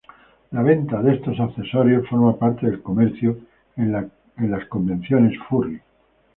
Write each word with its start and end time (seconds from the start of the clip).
La 0.51 0.63
venta 0.63 0.99
de 1.03 1.13
estos 1.13 1.39
accesorios 1.39 2.09
forma 2.09 2.35
parte 2.35 2.65
del 2.65 2.81
comercio 2.81 3.37
en 3.77 3.91
las 3.91 4.65
convenciones 4.65 5.37
furry. 5.47 5.79